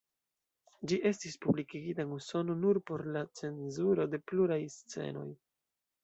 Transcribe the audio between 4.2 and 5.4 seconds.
pluraj scenoj.